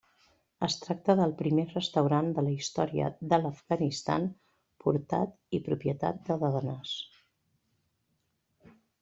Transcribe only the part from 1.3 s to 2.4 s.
primer restaurant